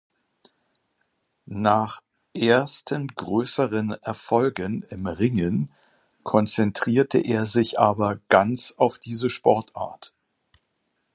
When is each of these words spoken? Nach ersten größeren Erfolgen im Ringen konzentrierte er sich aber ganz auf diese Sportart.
Nach 1.45 2.01
ersten 2.33 3.07
größeren 3.09 3.91
Erfolgen 4.01 4.81
im 4.89 5.05
Ringen 5.05 5.69
konzentrierte 6.23 7.19
er 7.19 7.45
sich 7.45 7.77
aber 7.79 8.15
ganz 8.27 8.71
auf 8.77 8.97
diese 8.97 9.29
Sportart. 9.29 10.11